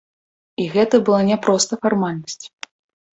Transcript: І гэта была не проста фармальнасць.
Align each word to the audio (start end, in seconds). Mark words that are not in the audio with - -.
І 0.61 0.63
гэта 0.75 0.99
была 1.09 1.19
не 1.27 1.37
проста 1.43 1.79
фармальнасць. 1.83 2.45